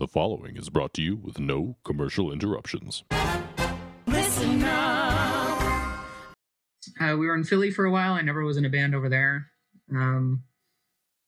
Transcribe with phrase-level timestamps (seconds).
[0.00, 3.04] The following is brought to you with no commercial interruptions.
[4.06, 5.60] Listen up.
[6.98, 8.14] Uh, we were in Philly for a while.
[8.14, 9.48] I never was in a band over there.
[9.94, 10.42] Um,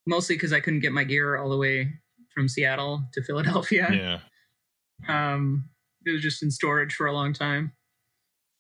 [0.07, 1.93] mostly because I couldn't get my gear all the way
[2.35, 3.91] from Seattle to Philadelphia.
[5.07, 5.35] Yeah.
[5.35, 5.69] Um,
[6.07, 7.73] it was just in storage for a long time.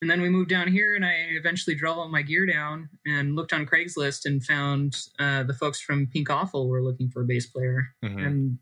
[0.03, 3.35] And then we moved down here, and I eventually drove all my gear down and
[3.35, 7.25] looked on Craigslist and found uh, the folks from Pink Awful were looking for a
[7.25, 7.95] bass player.
[8.05, 8.27] Mhm.
[8.27, 8.59] And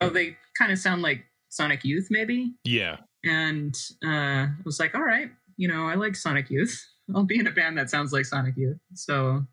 [0.00, 2.54] oh, they kind of sound like Sonic Youth, maybe.
[2.64, 2.96] Yeah.
[3.24, 6.84] And uh, I was like, all right, you know, I like Sonic Youth.
[7.14, 8.78] I'll be in a band that sounds like Sonic Youth.
[8.94, 9.44] So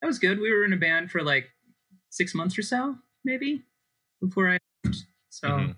[0.00, 0.38] that was good.
[0.38, 1.48] We were in a band for like
[2.10, 3.62] six months or so, maybe,
[4.20, 5.04] before I left.
[5.30, 5.76] So Mhm.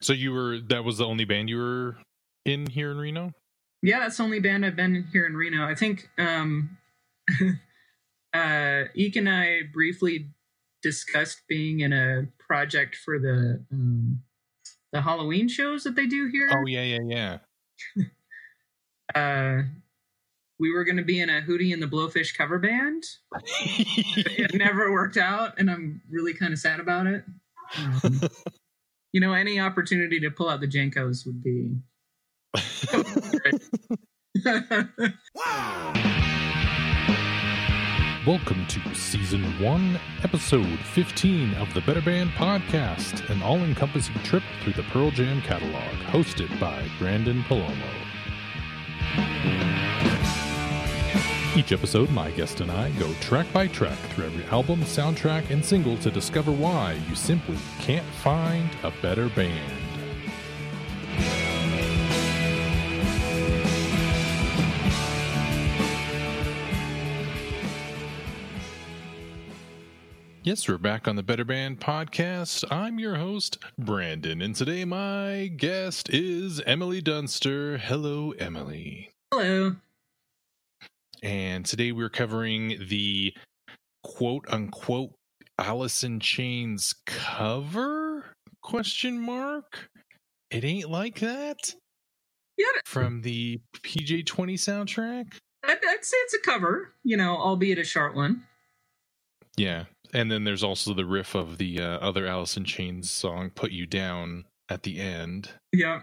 [0.00, 1.96] So you were that was the only band you were
[2.44, 3.32] in here in Reno?
[3.82, 5.64] yeah, that's the only band I've been here in Reno.
[5.64, 6.76] I think um,
[8.34, 10.30] uh, Eek and I briefly
[10.82, 14.22] discussed being in a project for the um,
[14.92, 16.48] the Halloween shows that they do here.
[16.52, 17.38] Oh yeah, yeah,
[17.94, 18.04] yeah.
[19.14, 19.62] uh,
[20.58, 23.04] we were going to be in a Hootie and the Blowfish cover band.
[24.40, 27.24] It never worked out, and I'm really kind of sad about it.
[27.76, 28.20] Um,
[29.12, 31.76] you know, any opportunity to pull out the Jankos would be.
[38.28, 44.42] Welcome to season one, episode 15 of the Better Band Podcast, an all encompassing trip
[44.60, 47.72] through the Pearl Jam catalog, hosted by Branden Palomo.
[51.56, 55.64] Each episode, my guest and I go track by track through every album, soundtrack, and
[55.64, 59.87] single to discover why you simply can't find a better band.
[70.48, 72.64] Yes, we're back on the Better Band podcast.
[72.70, 77.76] I'm your host, Branden, and today my guest is Emily Dunster.
[77.76, 79.10] Hello, Emily.
[79.30, 79.76] Hello.
[81.22, 83.34] And today we're covering the
[84.02, 85.12] quote unquote
[85.58, 88.24] Alice in Chains cover?
[88.62, 89.90] Question mark.
[90.50, 91.74] It ain't like that
[92.56, 95.26] Yeah, from the PJ Twenty soundtrack.
[95.62, 98.44] I'd, I'd say it's a cover, you know, albeit a short one.
[99.58, 103.50] Yeah, and then there's also the riff of the uh, other Alice in Chains song
[103.50, 105.50] "Put You Down" at the end.
[105.72, 106.02] Yeah.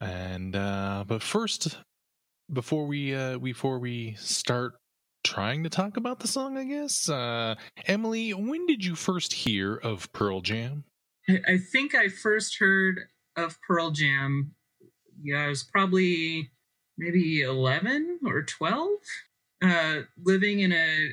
[0.00, 1.78] And uh but first
[2.52, 4.74] before we uh before we start
[5.22, 7.56] trying to talk about the song, I guess, uh
[7.86, 10.84] Emily, when did you first hear of Pearl Jam?
[11.28, 13.00] I, I think I first heard
[13.36, 14.52] of Pearl Jam.
[15.22, 16.50] Yeah, I was probably
[16.96, 18.88] maybe 11 or 12,
[19.62, 21.10] uh, living in a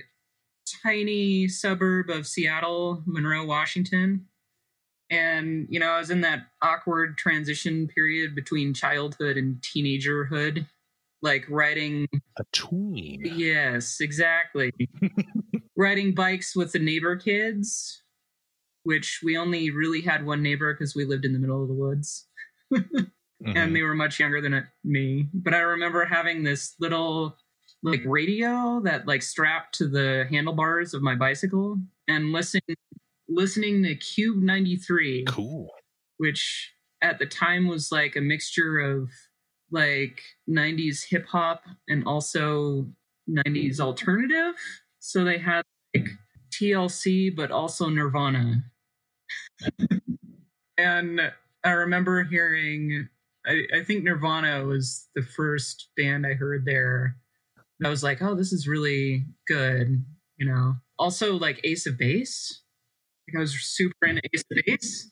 [0.84, 4.28] tiny suburb of Seattle, Monroe, Washington.
[5.10, 10.68] And, you know, I was in that awkward transition period between childhood and teenagerhood,
[11.22, 12.08] like riding
[12.38, 13.22] A tween.
[13.24, 14.72] Yes, exactly.
[15.78, 18.02] Riding bikes with the neighbor kids,
[18.84, 21.74] which we only really had one neighbor because we lived in the middle of the
[21.76, 22.28] woods
[22.74, 23.12] Mhm.
[23.56, 25.30] and they were much younger than me.
[25.34, 27.38] But I remember having this little
[27.84, 28.10] like mm-hmm.
[28.10, 31.78] radio that like strapped to the handlebars of my bicycle
[32.08, 32.76] and listening
[33.30, 35.70] listening to KUBE 93 Cool.
[36.18, 39.10] which at the time was like a mixture of
[39.72, 42.88] like 90s hip hop and also
[43.30, 44.56] 90s alternative.
[45.00, 45.64] So they had
[45.96, 46.10] like
[46.52, 48.64] TLC, but also Nirvana.
[50.78, 51.22] and
[51.64, 53.10] I remember hearing,
[53.46, 57.18] I, I think Nirvana was the first band I heard there.
[57.86, 60.04] I was like, oh, this is really good,
[60.38, 60.76] you know.
[60.98, 62.64] Also, like Ace of Base.
[63.36, 65.12] I was super into Ace of Base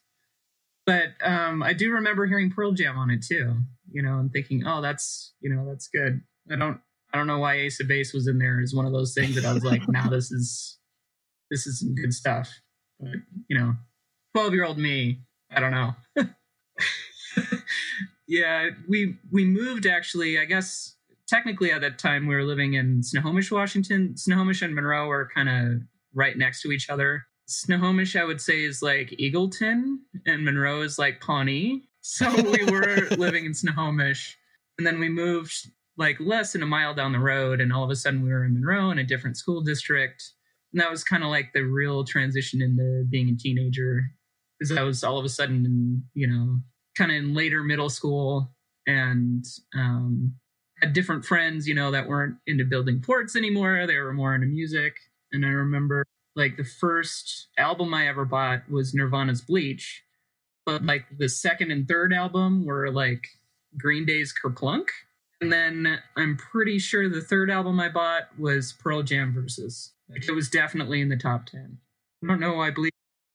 [0.85, 3.57] but um, I do remember hearing Pearl Jam on it too,
[3.91, 6.21] you know, and thinking, oh, that's you know, that's good.
[6.51, 6.79] I don't,
[7.11, 8.61] I don't know why Ace of Base was in there.
[8.61, 10.77] Is one of those things that I was like, now this is,
[11.49, 12.51] this is some good stuff.
[12.99, 13.13] But
[13.47, 13.73] you know,
[14.35, 15.21] twelve year old me,
[15.51, 15.95] I don't know.
[18.27, 20.37] yeah, we we moved actually.
[20.37, 20.94] I guess
[21.27, 24.15] technically at that time we were living in Snohomish, Washington.
[24.17, 25.81] Snohomish and Monroe are kind of
[26.13, 27.25] right next to each other.
[27.47, 31.83] Snohomish, I would say, is like Eagleton, and Monroe is like Pawnee.
[32.01, 34.37] So we were living in Snohomish,
[34.77, 37.89] and then we moved like less than a mile down the road, and all of
[37.89, 40.23] a sudden we were in Monroe in a different school district.
[40.73, 44.03] And that was kind of like the real transition into being a teenager,
[44.59, 46.57] because I was all of a sudden, in, you know,
[46.97, 48.51] kind of in later middle school,
[48.87, 49.45] and
[49.75, 50.33] um,
[50.81, 53.85] had different friends, you know, that weren't into building forts anymore.
[53.87, 54.95] They were more into music.
[55.31, 56.05] And I remember
[56.35, 60.03] like the first album I ever bought was Nirvana's Bleach,
[60.65, 63.25] but like the second and third album were like
[63.77, 64.87] Green Day's Kerplunk.
[65.41, 69.91] And then I'm pretty sure the third album I bought was Pearl Jam Versus.
[70.09, 71.77] Like, it was definitely in the top 10.
[72.23, 72.91] I don't know, I believe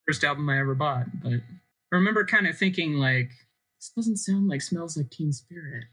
[0.07, 1.43] the first album I ever bought, but I
[1.91, 3.31] remember kind of thinking, like,
[3.79, 5.85] this doesn't sound like Smells Like Teen Spirit.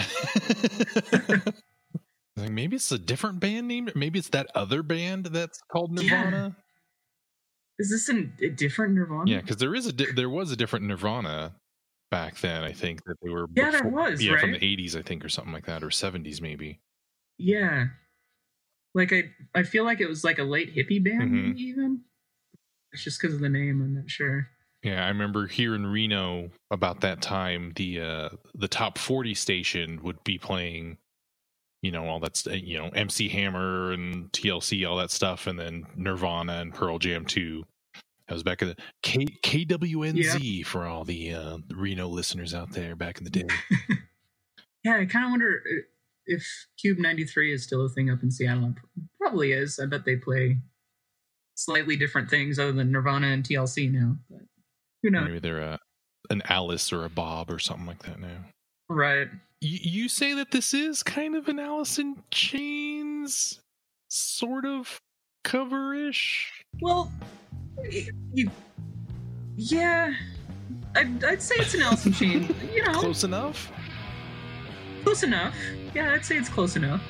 [2.36, 3.90] like maybe it's a different band name.
[3.94, 6.24] Maybe it's that other band that's called Yeah.
[6.24, 6.56] Nirvana.
[7.78, 9.30] Is this an, a different Nirvana?
[9.30, 11.54] Yeah, because there is a di- there was a different Nirvana
[12.10, 12.62] back then.
[12.62, 15.28] I think that they were Yeah, there was, yeah from the eighties, I think, or
[15.28, 16.80] something like that, or seventies maybe.
[17.38, 17.86] Yeah.
[18.94, 21.44] Like I I feel like it was like a late hippie band Mhm.
[21.46, 22.00] maybe even.
[22.92, 24.48] It's just because of the name, I'm not sure.
[24.82, 30.00] Yeah, I remember here in Reno about that time, the uh the top forty station
[30.02, 30.96] would be playing,
[31.82, 35.86] you know, all that's you know MC Hammer and TLC, all that stuff, and then
[35.96, 37.64] Nirvana and Pearl Jam too.
[38.28, 42.94] That was back in the K KWNZ for all the uh, Reno listeners out there
[42.96, 43.48] back in the day.
[44.84, 45.82] Yeah, I kind of wonder uh,
[46.26, 46.46] if
[46.82, 48.74] KUBE 93 is still a thing up in Seattle.
[48.96, 49.78] It probably is.
[49.78, 50.58] I bet they play
[51.54, 54.40] slightly different things other than Nirvana and TLC now, but
[55.02, 55.24] who knows?
[55.26, 55.78] Maybe they're a,
[56.30, 58.44] an Alice or a Bob or something like that now.
[58.88, 59.28] Right.
[59.60, 63.60] You, you say that this is kind of an Alice in Chains
[64.08, 65.00] sort of
[65.44, 66.46] coverish.
[66.80, 67.10] Well,
[68.32, 68.50] you,
[69.56, 70.12] yeah,
[70.96, 72.50] I'd, I'd say it's an Alice in Chains.
[72.74, 73.24] You know, close.
[73.24, 73.70] Enough.
[75.04, 75.54] Close enough.
[75.94, 77.02] Yeah, I'd say it's close enough.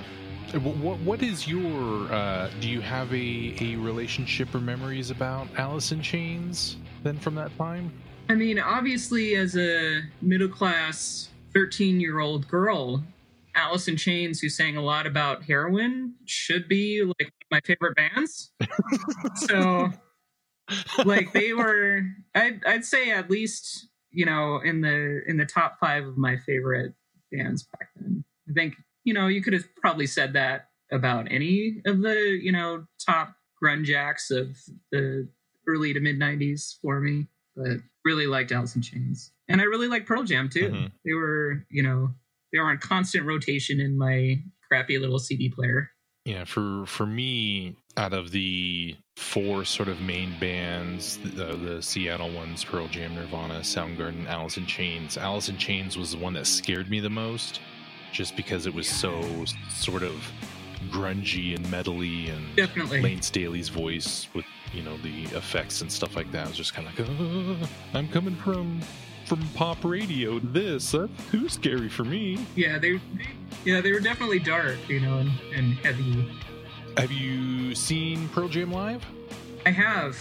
[0.53, 2.13] What, what what is your?
[2.13, 7.35] Uh, do you have a a relationship or memories about Alice in Chains then from
[7.37, 7.93] that time?
[8.29, 13.03] I mean, obviously, as a middle class 13 year old girl,
[13.55, 18.53] Alice in Chains, who sang a lot about heroin, should be like my favorite bands.
[19.35, 19.91] so,
[21.05, 22.03] like, they were,
[22.35, 26.37] I'd, I'd say at least, you know, in the in the top five of my
[26.37, 26.95] favorite
[27.33, 28.25] bands back then.
[28.49, 28.75] I think,
[29.05, 33.35] you know, you could have probably said that about any of the, you know, top
[33.63, 34.57] grunge acts of
[34.93, 35.29] the
[35.71, 37.27] early to mid 90s for me
[37.57, 39.33] but really liked Alice in Chains.
[39.49, 40.71] And I really like Pearl Jam too.
[40.71, 40.93] Mhm.
[41.05, 42.15] They were, you know,
[42.53, 45.91] they were on constant rotation in my crappy little CD player.
[46.25, 52.31] Yeah, for for me, out of the four sort of main bands, the, the Seattle
[52.31, 55.17] ones, Pearl Jam, Nirvana, Soundgarden, Alice in Chains.
[55.17, 57.61] Alice in Chains was the one that scared me the most,
[58.13, 60.15] just because it was so sort of
[60.89, 63.01] grungy and metally, and Definitely.
[63.01, 66.89] Layne Staley's voice with you know the effects and stuff like that was just kind
[66.89, 68.81] of like, "Uh, I'm coming from
[69.27, 70.93] from pop radio to this.
[70.93, 72.39] That's too scary for me.
[72.57, 73.29] Yeah, they, they
[73.65, 76.29] yeah, they were definitely dark, you know, and, and heavy.
[76.97, 79.05] Have you seen Pearl Jam live?
[79.67, 80.17] I have.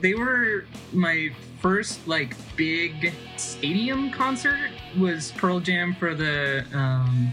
[0.00, 1.30] They were my
[1.60, 7.32] first like big stadium concert was Pearl Jam for the um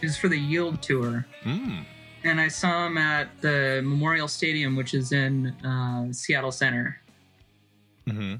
[0.00, 1.26] it was for the Yield tour.
[1.42, 1.80] Hmm.
[2.28, 7.00] And I saw him at the Memorial Stadium, which is in uh, Seattle Center.
[8.08, 8.34] hmm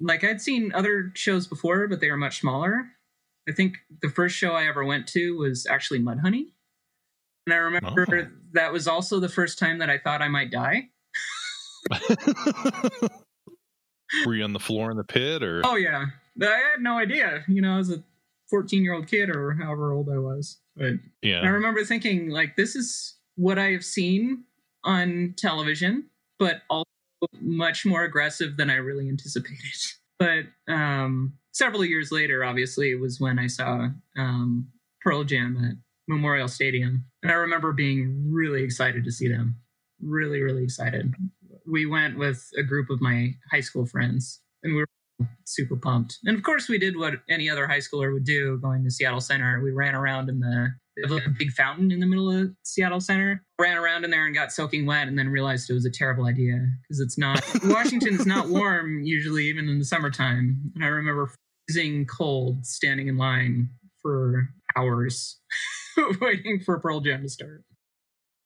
[0.00, 2.86] Like I'd seen other shows before, but they were much smaller.
[3.48, 6.46] I think the first show I ever went to was actually Mudhoney,
[7.46, 8.26] and I remember Oh.
[8.52, 10.88] that was also the first time that I thought I might die.
[14.26, 15.62] Were you on the floor in the pit or?
[15.64, 16.06] Oh yeah,
[16.40, 17.44] I had no idea.
[17.48, 18.02] You know, I was a
[18.50, 20.94] 14 year old kid or however old I was, but
[21.42, 24.44] I remember thinking like, this is what I have seen
[24.84, 26.86] on television, but also
[27.40, 29.56] much more aggressive than I really anticipated.
[30.18, 33.88] But um, several years later, obviously, it was when I saw
[34.18, 34.68] um,
[35.00, 35.76] Pearl Jam at
[36.08, 39.56] Memorial Stadium, and I remember being really excited to see them.
[39.98, 41.14] Really, really excited.
[41.66, 44.88] We went with a group of my high school friends, and we were
[45.44, 46.18] super pumped.
[46.24, 49.20] And of course, we did what any other high schooler would do going to Seattle
[49.20, 49.60] Center.
[49.62, 50.70] We ran around in the
[51.04, 53.42] a big fountain in the middle of Seattle Center.
[53.58, 56.26] Ran around in there and got soaking wet, and then realized it was a terrible
[56.26, 60.72] idea because it's not Washington's not warm usually, even in the summertime.
[60.74, 61.30] And I remember
[61.66, 63.70] freezing cold, standing in line
[64.02, 65.38] for hours,
[66.20, 67.64] waiting for Pearl Jam to start.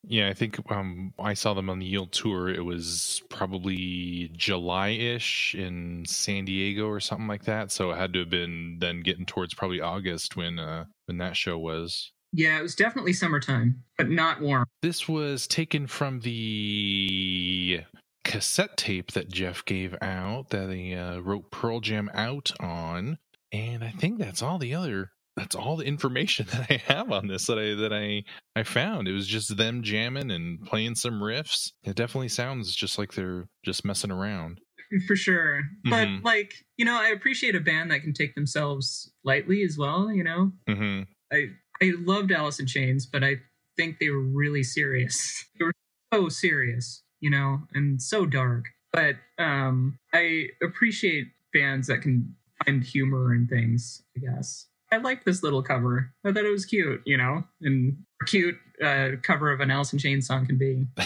[0.07, 2.49] Yeah, I think um, I saw them on the Yield tour.
[2.49, 7.71] It was probably July-ish in San Diego or something like that.
[7.71, 11.35] So it had to have been then getting towards probably August when uh, when that
[11.35, 12.11] show was.
[12.33, 14.65] Yeah, it was definitely summertime, but not warm.
[14.81, 17.81] This was taken from the
[18.25, 23.17] cassette tape that Jeff gave out that he uh, wrote Pearl Jam out on,
[23.53, 27.27] and I think that's all the other that's all the information that I have on
[27.27, 28.23] this that I that I
[28.59, 29.07] I found.
[29.07, 31.71] It was just them jamming and playing some riffs.
[31.83, 34.59] It definitely sounds just like they're just messing around.
[35.07, 35.61] for sure.
[35.83, 36.23] But Mhm.
[36.23, 40.23] like, you know, I appreciate a band that can take themselves lightly as well, you
[40.23, 40.53] know.
[40.67, 41.01] hmm
[41.31, 41.49] I
[41.81, 43.35] I loved Alice in Chains, but I
[43.77, 45.45] think they were really serious.
[45.59, 45.73] They were
[46.13, 48.65] so serious, you know, and so dark.
[48.93, 54.67] But um I appreciate bands that can find humor in things, I guess.
[54.95, 56.13] I liked this little cover.
[56.23, 57.97] I thought it was cute, you know, and
[58.27, 60.85] cute uh, cover of an Alice in Chains song can be.
[60.97, 61.03] I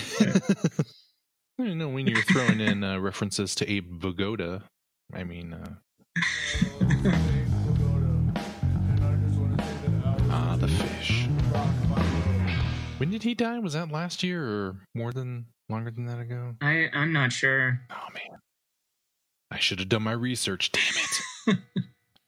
[1.58, 4.62] don't know when you're throwing in uh, references to Abe Vigoda.
[5.12, 5.74] I mean, uh,
[10.30, 11.28] ah, the fish.
[13.00, 13.58] When did he die?
[13.58, 16.54] Was that last year or more than longer than that ago?
[16.62, 17.82] I I'm not sure.
[17.90, 18.38] Oh man,
[19.50, 20.72] I should have done my research.
[20.72, 21.64] Damn it.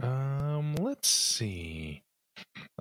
[0.01, 2.03] um, let's see.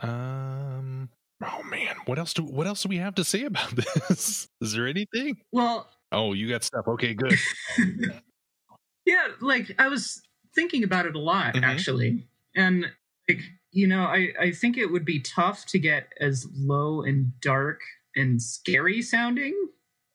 [0.03, 1.11] Um,
[1.45, 4.49] oh man, what else do what else do we have to say about this?
[4.61, 5.39] Is there anything?
[5.53, 6.87] Well, Oh, you got stuff.
[6.89, 7.41] Okay, good.
[9.07, 10.23] yeah, like I was
[10.55, 11.63] thinking about it a lot Mhm.
[11.63, 12.29] actually.
[12.57, 12.87] And
[13.29, 17.33] like, you know, I I think it would be tough to get as low and
[17.41, 17.81] dark
[18.17, 19.55] and scary sounding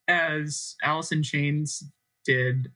[0.07, 1.83] as Alice in Chains
[2.25, 2.71] did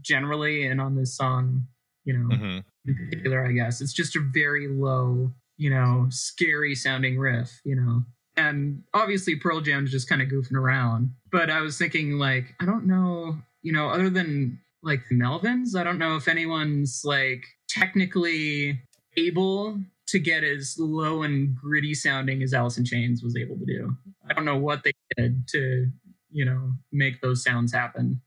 [0.00, 1.66] generally and on this song,
[2.04, 3.80] you know, hmm in particular, I guess.
[3.80, 8.02] It's just a very low, you know, scary sounding riff, you know.
[8.36, 11.12] And obviously Pearl Jam's just kind of goofing around.
[11.30, 15.76] But I was thinking like, I don't know, you know, other than like the Melvins,
[15.76, 18.80] I don't know if anyone's like technically
[19.16, 23.64] able to get as low and gritty sounding as Alice in Chains was able to
[23.64, 23.96] do.
[24.28, 25.90] I don't know what they did to,
[26.30, 28.20] you know, make those sounds happen.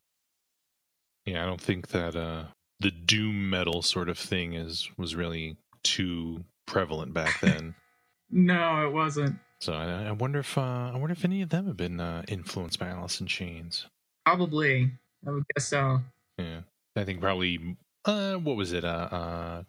[1.25, 2.45] Yeah, I don't think that uh
[2.79, 7.75] the doom metal sort of thing is was really too prevalent back then.
[8.31, 9.35] No, it wasn't.
[9.61, 12.23] so I, I wonder if uh, I wonder if any of them have been uh,
[12.27, 13.85] influenced by Alice in Chains.
[14.25, 14.91] Probably.
[15.25, 16.01] I would guess so.
[16.39, 16.61] Yeah,
[16.95, 17.77] I think probably.
[18.03, 18.83] Uh, what was it?
[18.83, 19.63] Uh,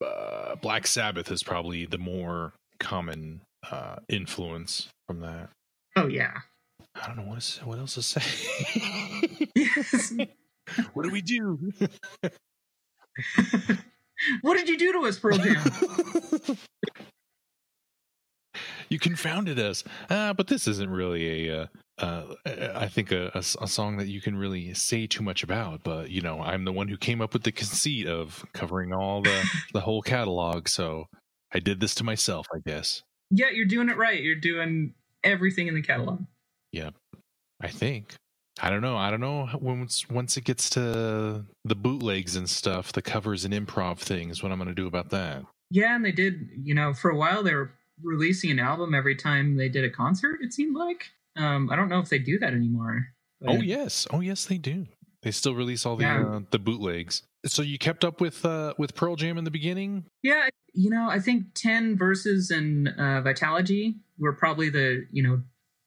[0.00, 5.50] uh, uh, Black Sabbath is probably the more common uh influence from that.
[5.94, 6.38] Oh yeah.
[6.94, 8.22] I don't know what is, what else to say.
[9.54, 10.14] Yes.
[10.92, 11.58] what do we do?
[14.42, 15.56] what did you do to us, Pearl Jam?
[18.88, 19.82] you confounded us.
[20.10, 21.66] Uh, but this isn't really a, uh,
[21.98, 22.34] uh,
[22.74, 25.82] I think—a song that you can really say too much about.
[25.82, 29.22] But you know, I'm the one who came up with the conceit of covering all
[29.22, 30.68] the the whole catalog.
[30.68, 31.06] So
[31.52, 33.02] I did this to myself, I guess.
[33.30, 34.22] yeah, you're doing it right.
[34.22, 36.24] You're doing everything in the catalog.
[36.72, 36.90] Yeah,
[37.60, 38.14] I think.
[38.62, 38.96] I don't know.
[38.96, 43.54] I don't know once once it gets to the bootlegs and stuff, the covers and
[43.54, 44.42] improv things.
[44.42, 45.44] What I'm going to do about that?
[45.70, 47.70] Yeah, and they did, you know, for a while they were
[48.02, 51.04] releasing an album every time they did a concert, it seemed like.
[51.36, 53.06] Um, I don't know if they do that anymore.
[53.40, 54.86] but- Oh yes, oh yes, they do.
[55.22, 56.22] They still release all the Yeah.
[56.26, 57.22] uh, the bootlegs.
[57.46, 60.04] So you kept up with uh, with Pearl Jam in the beginning.
[60.22, 65.42] Yeah, you know, I think 10 Versus and uh, Vitalogy were probably the, you know,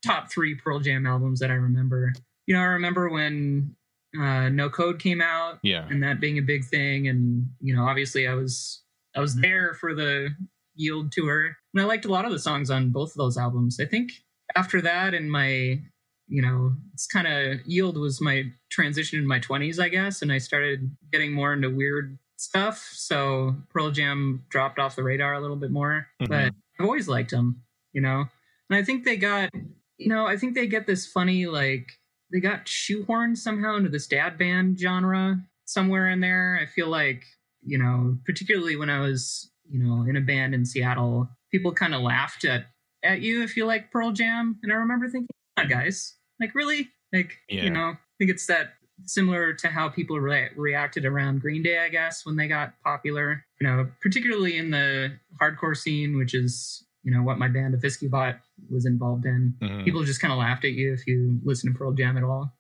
[0.06, 2.14] top three Pearl Jam albums that I remember.
[2.46, 3.76] You know, I remember when
[4.20, 7.08] uh, No Code came out Yeah, and that being a big thing.
[7.08, 8.82] And, you know, obviously I was,
[9.16, 10.30] I was there for the
[10.76, 13.80] Yield tour and I liked a lot of the songs on both of those albums.
[13.80, 14.12] I think
[14.56, 15.80] after that and my,
[16.28, 20.22] you know, it's kind of Yield was my transition in my 20s, I guess.
[20.22, 22.90] And I started getting more into weird stuff.
[22.94, 26.28] So Pearl Jam dropped off the radar a little bit more, Mhm.
[26.30, 27.62] but I've always liked them,
[27.94, 28.26] you know.
[28.70, 29.52] And I think they got,
[29.98, 32.00] you know, I think they get this funny like
[32.34, 36.60] they got shoehorned somehow into this dad band genre somewhere in there.
[36.62, 37.24] I feel like,
[37.62, 41.96] you know, particularly when I was, you know, in a band in Seattle, people kind
[41.96, 42.66] of laughed at
[43.04, 46.56] at you if you like Pearl Jam, and I remember thinking, "Come on, guys, like
[46.56, 47.64] really, like Yeah.
[47.64, 48.74] you know, I think it's that."
[49.06, 53.44] Similar to how people re- reacted around Green Day, I guess, when they got popular.
[53.60, 58.10] You know, particularly in the hardcore scene, which is you know what my band Avisky
[58.10, 58.36] Bot
[58.70, 59.84] was involved in Mhm.
[59.86, 62.56] people just kind of laughed at you if you listen to Pearl Jam at all.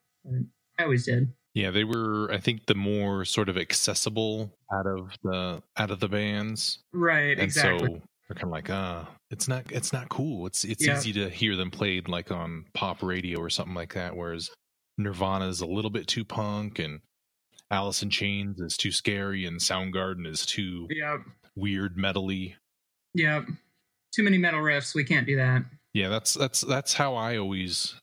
[0.80, 1.34] I always did.
[1.54, 1.70] yeah.
[1.72, 6.08] They were, I think, the more sort of accessible out of the out of the
[6.10, 7.88] bands, Right, and exactly.
[7.88, 10.48] so they're kind of like, ah, it's not it's not cool.
[10.48, 10.98] It's it's Yeah.
[10.98, 14.16] easy to hear them played like on pop radio or something like that.
[14.16, 14.50] Whereas
[14.98, 17.02] Nirvana is a little bit too punk, and
[17.72, 21.22] Alice in Chains is too scary, and Soundgarden is too yep.
[21.56, 22.56] weird metally.
[23.16, 23.46] Yep.
[24.14, 24.94] Too many metal riffs.
[24.96, 25.64] We can't do that.
[25.94, 27.96] Yeah, that's that's that's how I always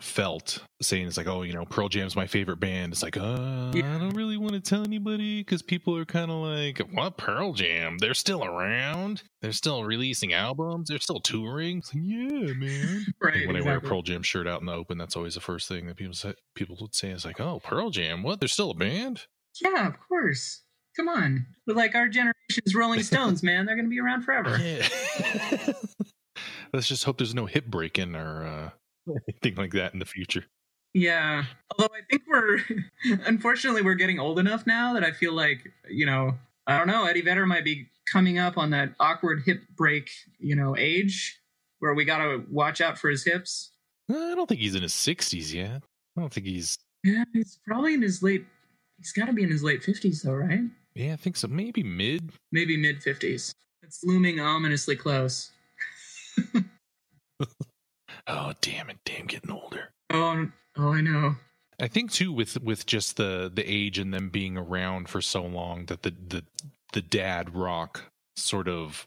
[0.00, 2.92] felt saying it's like, oh, you know, Pearl Jam's my favorite band.
[2.92, 3.94] It's like, uh, Yeah.
[3.94, 7.54] I don't really want to tell anybody because people are kind of like, what Pearl
[7.54, 7.96] Jam?
[7.98, 9.22] They're still around.
[9.40, 10.88] They're still releasing albums.
[10.90, 11.78] They're still touring.
[11.78, 13.06] It's like, yeah, man.
[13.22, 13.46] Right.
[13.46, 13.80] when I wear a.
[13.80, 16.34] Pearl Jam shirt out in the open, that's always the first thing that people say.
[16.54, 18.22] People would say, "It's like, oh, Pearl Jam.
[18.22, 18.38] What?
[18.40, 19.22] They're still a band."
[19.62, 20.60] Yeah, of course.
[20.96, 21.46] Come on.
[21.66, 24.58] But like our generation's Rolling Stones, man, they're gonna be around forever.
[24.58, 24.88] Yeah.
[26.72, 28.70] Let's just hope there's no hip breaking or uh,
[29.28, 30.44] anything like that in the future.
[30.94, 31.44] Yeah.
[31.70, 32.60] Although I think we're
[33.26, 36.34] unfortunately we're getting old enough now that I feel like, you know,
[36.66, 40.56] I don't know, Eddie Vedder might be coming up on that awkward hip break, you
[40.56, 41.38] know, age
[41.80, 43.72] where we gotta watch out for his hips.
[44.10, 45.82] I don't think he's in his 60s yet.
[46.16, 46.78] I don't think he's.
[47.04, 48.46] Yeah, he's probably in his late
[48.98, 50.64] he's gotta be in his late fifties though, right?
[50.96, 51.46] Yeah, I think so.
[51.46, 52.32] Maybe mid.
[52.50, 53.54] Maybe mid fifties.
[53.82, 55.52] It's looming ominously close.
[58.26, 58.98] Oh, damn it!
[59.04, 59.90] Damn, getting older.
[60.10, 61.36] Oh oh I know.
[61.80, 65.44] I think too with with just the the age and them being around for so
[65.44, 66.44] long that the the
[66.92, 68.04] the dad rock
[68.36, 69.06] sort of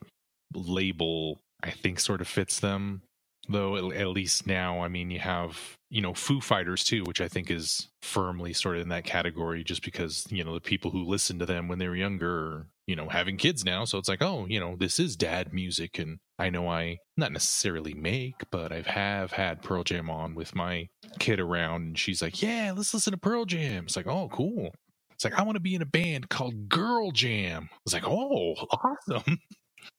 [0.53, 3.01] label I think sort of fits them
[3.49, 5.57] though at, least now I mean you have
[5.89, 9.63] you know Foo Fighters too which I think is firmly sort of in that category
[9.63, 12.95] just because you know the people who listened to them when they were younger you
[12.95, 16.19] know having kids now so it's like oh you know this is dad music and
[16.39, 20.87] I know I not necessarily make but I've have had Pearl Jam on with my
[21.19, 23.85] kid around and she's like, Yeah, let's listen to Pearl Jam.
[23.85, 24.73] It's like, Oh, cool.
[25.11, 27.69] It's like, I want to be in a band called Girl Jam.
[27.85, 28.53] It's like, Oh,
[29.09, 29.37] awesome.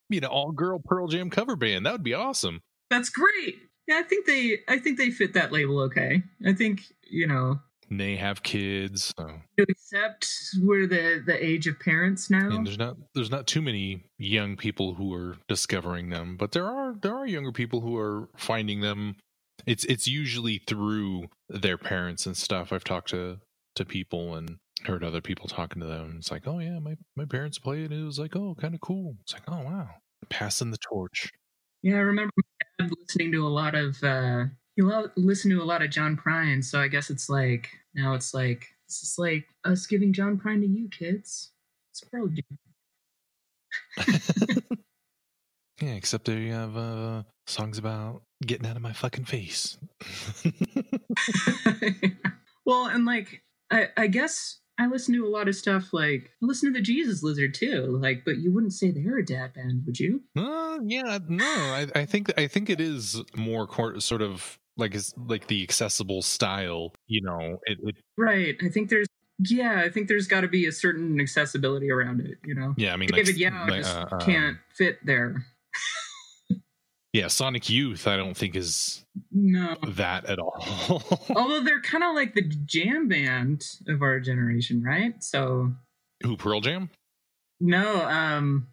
[0.09, 1.85] be an all girl Pearl Jam cover band.
[1.85, 2.61] That would be awesome.
[2.91, 3.59] That's great.
[3.87, 6.23] Yeah, I think they I think they fit that label okay.
[6.45, 9.13] I think, you know, they have kids.
[9.17, 10.29] So to accept
[10.61, 12.49] we're the the age of parents now.
[12.51, 16.67] and there's not there's not too many young people who are discovering them, but there
[16.67, 19.17] are there are younger people who are finding them.
[19.67, 22.73] It's it's usually through their parents and stuff.
[22.73, 23.39] I've talked to
[23.75, 26.15] to people and heard other people talking to them.
[26.19, 27.91] It's like, oh yeah, my my parents played.
[27.91, 29.17] It was like, oh, kind of cool.
[29.23, 29.89] It's like, oh wow,
[30.29, 31.31] passing the torch.
[31.83, 32.33] Yeah, I remember
[32.99, 34.45] listening to a lot of uh
[34.77, 38.15] he lo- listened to a lot of John Prine, so I guess it's like now
[38.15, 41.53] it's like this is like us giving John Prine to you kids.
[41.93, 42.29] It's Pearl
[45.81, 49.79] Yeah, except there you have uh, songs about getting out of my fucking face.
[50.43, 50.53] Jam.
[52.67, 56.47] well, and like I I guess I listen to a lot of stuff like I
[56.47, 59.83] listen to the Jesus Lizard too, like but you wouldn't say they're a dad band,
[59.85, 60.23] would you?
[60.35, 64.97] Uh, yeah, no, I, I think I think it is more cor- sort of like
[65.29, 66.95] like the accessible style.
[67.07, 68.57] You know, it, it Right.
[68.63, 72.39] I think there's yeah, I think there's got to be a certain accessibility around it,
[72.45, 72.75] you know.
[72.77, 72.93] yeah.
[72.93, 75.45] I mean, like, David Yow like, just uh, um, can't fit there.
[77.13, 79.77] Yeah, Sonic Youth, I don't think is No.
[79.89, 81.03] that at all.
[81.35, 85.23] Although they're kind of like the jam band of our generation, right?
[85.23, 85.73] So
[86.23, 86.89] Who Pearl Jam?
[87.61, 88.69] no, um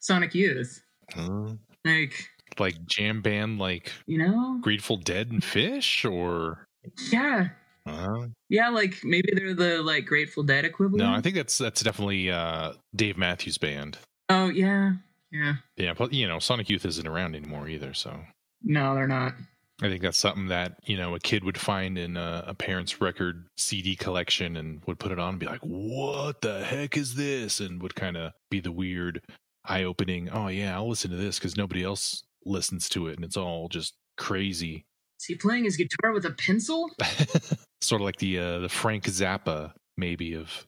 [0.00, 0.82] Sonic Youth.
[1.16, 1.54] Uh,
[1.84, 4.58] Like, like jam band, like you know?
[4.60, 6.66] Grateful Dead and Phish, or
[7.10, 7.48] Yeah.
[7.86, 10.98] uh, Yeah, like maybe they're the like Grateful Dead equivalent.
[11.10, 11.12] no?
[11.16, 13.96] I think that's that's definitely uh, Dave Matthews Band.
[14.28, 14.92] Oh, yeah.
[15.32, 15.54] Yeah.
[15.76, 18.20] Yeah, but you know, Sonic Youth isn't around anymore either, so
[18.62, 19.32] No, they're not.
[19.80, 23.00] I think that's something that you know a kid would find in a, a parent's
[23.00, 27.16] record CD collection and would put it on and be like, "What the heck is
[27.16, 29.22] this?" and would kind of be the weird,
[29.64, 30.28] eye-opening.
[30.30, 33.68] Oh yeah, I'll listen to this because nobody else listens to it, and it's all
[33.68, 34.84] just crazy.
[35.18, 36.90] Is he playing his guitar with a pencil?
[37.80, 40.66] sort of like the uh, the Frank Zappa maybe of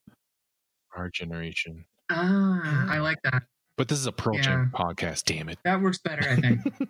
[0.97, 1.85] our generation.
[2.11, 3.45] Ah, I like that.
[3.77, 5.25] But this is a Pearl Jam podcast.
[5.25, 5.59] Damn it!
[5.65, 6.61] That works better, I think.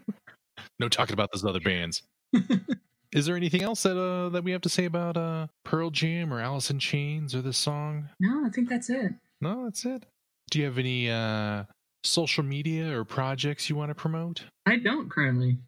[0.81, 2.03] No talking about those other bands.
[3.13, 6.33] Is there anything else that uh that we have to say about uh Pearl Jam
[6.33, 8.09] or Alice in Chains or this song?
[8.21, 9.13] no, I think that's it.
[9.41, 10.05] No, that's it.
[10.51, 11.65] Do you have any uh
[12.03, 14.45] social media or projects you want to promote?
[14.67, 15.59] I don't currently.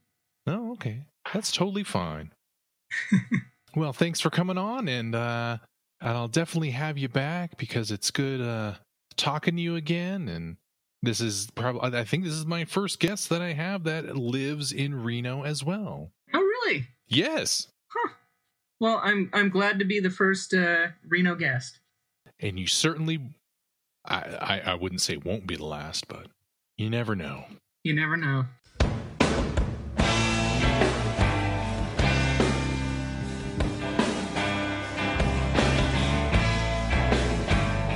[0.46, 1.04] No, okay.
[1.32, 2.32] That's totally fine.
[3.76, 5.58] well, thanks for coming on and uh
[6.00, 8.74] I'll definitely have you back because it's good uh
[9.16, 10.56] talking to you again and
[11.02, 14.72] this is probably I think this is my first guest that I have that lives
[14.72, 16.10] in Reno as well.
[16.34, 16.88] Oh, really?
[17.08, 17.68] Yes.
[17.88, 18.12] Huh.
[18.80, 21.78] Well, I'm I'm glad to be the first uh, Reno guest.
[22.40, 23.20] and you certainly
[24.04, 24.18] I,
[24.66, 26.26] I i wouldn't say won't be the last but
[26.76, 27.44] you never know
[27.84, 28.44] You never know.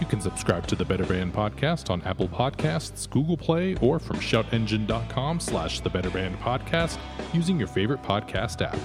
[0.00, 4.16] You can subscribe to the Better Band podcast on Apple Podcasts, Google Play, or from
[4.16, 6.98] shoutengine.com slash the Better Band podcast
[7.32, 8.78] using your favorite podcast app.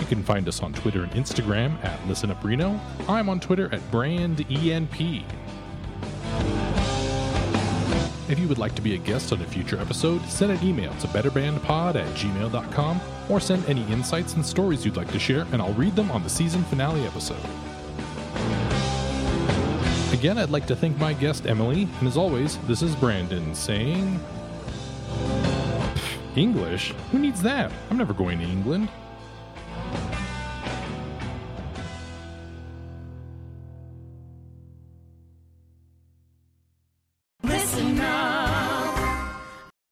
[0.00, 2.80] You can find us on Twitter and Instagram at ListenUpReno.
[3.08, 5.24] I'm on Twitter at BrandENP.
[8.28, 10.92] If you would like to be a guest on a future episode, send an email
[10.94, 13.00] to betterbandpod at gmail.com
[13.30, 16.22] or send any insights and stories you'd like to share, and I'll read them on
[16.22, 17.40] the season finale episode.
[20.18, 24.18] Again, I'd like to thank my guest, Emily, and as always, this is Branden saying.
[26.34, 26.92] English?
[27.12, 27.70] Who needs that?
[27.88, 28.88] I'm never going to England.